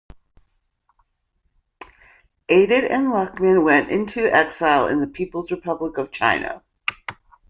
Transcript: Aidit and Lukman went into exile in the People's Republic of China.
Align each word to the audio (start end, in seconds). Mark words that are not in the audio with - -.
Aidit 2.49 2.85
and 2.89 3.09
Lukman 3.13 3.63
went 3.63 3.91
into 3.91 4.33
exile 4.33 4.87
in 4.87 4.99
the 4.99 5.05
People's 5.05 5.51
Republic 5.51 5.99
of 5.99 6.11
China. 6.11 6.63